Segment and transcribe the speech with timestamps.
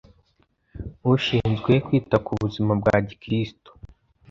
[1.13, 3.69] ishinzwe kwita ku buzima bwa gikirisito